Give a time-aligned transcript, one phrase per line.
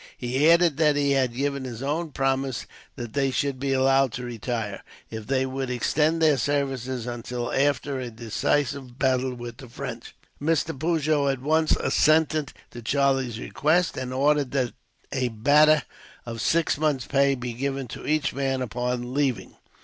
[0.17, 2.65] He added that he had given his own promise
[2.95, 4.81] that they should be allowed to retire,
[5.11, 10.15] if they would extend their service until after a decisive battle with the French.
[10.41, 10.73] Mr.
[10.73, 14.73] Pigot at once assented to Charlie's request, and ordered that
[15.11, 15.83] a batta
[16.25, 19.53] of six months' pay should be given to each man, upon leaving.